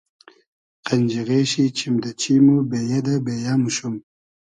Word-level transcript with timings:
قئنجیغې 0.85 1.41
شی 1.51 1.65
چیم 1.77 1.95
دۂ 2.03 2.11
چیم 2.21 2.45
و 2.53 2.57
بېیۂ 2.69 2.99
دۂ 3.05 3.15
بېیۂ 3.25 3.53
موشوم 3.61 3.95